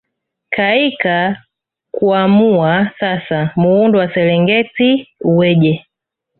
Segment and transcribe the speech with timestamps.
[0.49, 1.37] Kaika
[1.93, 5.85] kuamua sasa muundo wa Serengeti uweje